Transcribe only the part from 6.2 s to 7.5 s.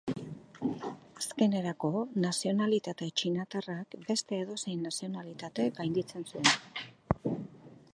zuen.